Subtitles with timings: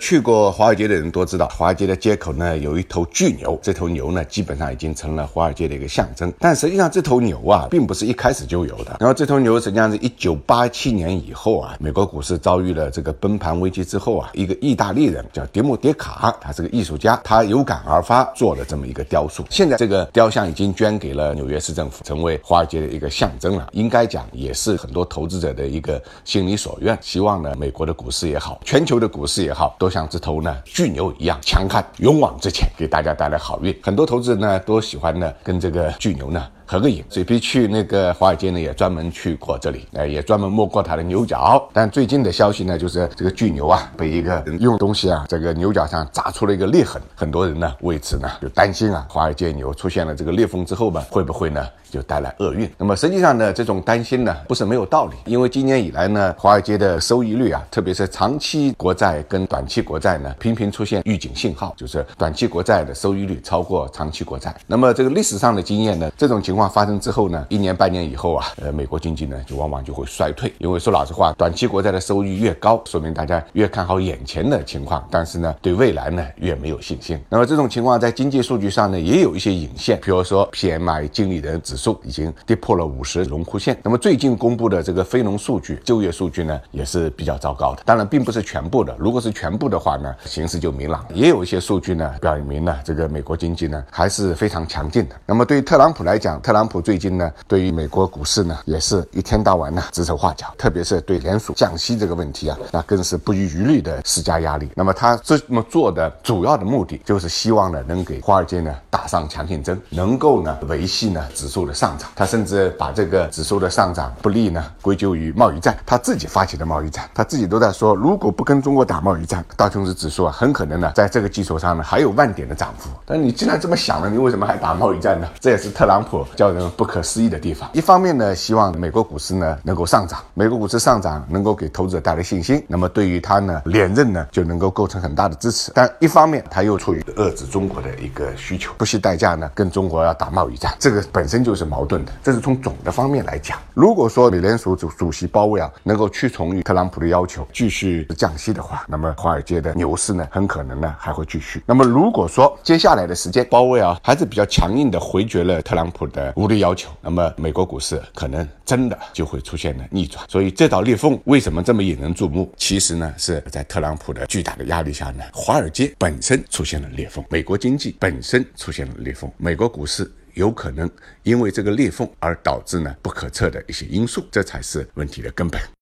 [0.00, 6.32] 去过华尔街的人都知道，华尔街的街口呢有一头巨牛，这头牛呢基本上已经成了华尔街的一个象征。
[6.38, 8.96] 但实际上这头牛啊，并不是一开始就有的。
[8.98, 19.44] 然后这头牛实际上是一九八七年以后啊，美国股市遭遇了这个崩盘危机之后啊，一个意大利人叫迪莫迭卡，他是个艺术家，他有感而发做了这么一个雕塑。
[19.50, 23.68] 现在这个雕像已经捐给了纽约市政府，成为华尔街的一个象征了。
[23.72, 29.89] 应该讲也是很多投资者的一个心理所愿，希望呢美国的股市也好，全球的股市也好，都。
[29.90, 33.76] 像这头呢巨牛一样强悍勇往直前，给大家带来好运。
[33.82, 36.46] 很多投资人呢都喜欢呢跟这个巨牛呢。
[36.70, 41.68] 合个影，水皮去那个华尔街呢，也专门去过这里，呃，也专门摸过它的牛角。
[41.72, 47.02] 但最近的消息呢，就是这个巨牛啊，被一个人用东西啊，这个牛角上砸出了一个裂痕。
[47.16, 52.70] 很多人呢为此呢就担心啊，华尔街牛出现了这个裂缝之后呢，会不会呢就带来厄运？
[52.78, 64.54] 那么实际上呢，这种担心呢不是没有道理，因为今年以来呢，华尔街的收益率啊，特别是长期国债跟短期国债呢，频频出现预警信号，就是短期国债的收益率超过长期国债。
[64.68, 66.59] 那么这个历史上的经验呢，这种情况。
[66.68, 77.20] 发生之后呢，一年半年以后啊，呃，美国经济呢就往往就会衰退，因为说老实话，短期国债的收益越高，说明大家越看好眼前的情况，但是呢，对未来呢越没有信心。
[77.28, 83.78] 那么这种情况在经济数据上呢也有一些隐现，比如说 PMI 经理人指数已经跌破了五十荣枯线。
[83.82, 88.96] 那么最近公布的这个非农数据、就业数据呢也是比较糟糕的，当然并不是全部的。
[88.98, 91.04] 如果是全部的话呢，形势就明朗。
[91.14, 95.16] 也有一些数据呢表明呢，这个美国经济呢还是非常强劲的。
[95.26, 104.68] 那么对特朗普来讲，特特朗普最近呢，对于美国股市呢，也是一天到晚呢指手画脚，特别是对联储降息这个问题啊，那更是不遗余力的施加压力。
[104.74, 112.10] 那么他这么做的主要的目的，就是希望呢，能给华尔街呢打上强心针，能够呢维系呢指数的上涨。
[112.16, 122.90] 他甚至把这个指数的上涨不利呢归咎于贸易战，他自己发起的贸易战，他自己都在说，如果不跟中国打贸易战，道琼斯指数啊，很可能呢在这个基础上呢还有万点的涨幅。
[123.06, 125.28] 但你既然这么想了，你为什么还打贸易战呢？
[125.38, 126.60] 这也是特朗普 叫人。
[126.76, 135.72] 不可思议的地方，一方面呢，希望美国股市呢能够上涨，美国股市上涨能够给投资者带来信心，那么对于他呢连任呢就能够构成很大的支持。
[135.74, 142.12] 但一方面他又出于遏制中国的一个需求，不惜代价呢跟中国要打贸易战，这个本身就是矛盾的。
[142.22, 143.58] 这是从总的方面来讲。
[143.74, 151.62] 如果说美联储主主席鲍威尔能够屈从于特朗普的要求，继续降息的话，那么华尔街的牛市呢很可能呢还会继续。
[151.66, 156.60] 那么如果说接下来的时间鲍威尔还是比较强硬的回绝了特朗普的呃无理。
[156.60, 160.22] 要求，那么美国股市可能真的就会出现了逆转。
[160.28, 162.52] 所以这道裂缝为什么这么引人注目？
[162.58, 170.88] 其实呢，是在特朗普的巨大的压力下呢，华尔街本身出现了裂缝，美国经济本身出现了裂缝，美国股市有可能
[171.22, 175.58] 因为这个裂缝而导致呢不可测的一些因素，这才是问题的根本。